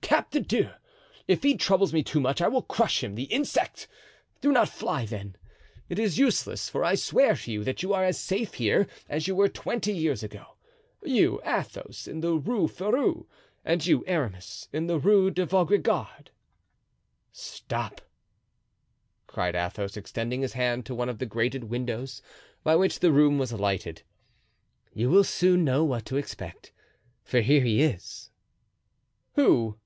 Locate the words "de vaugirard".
15.30-16.30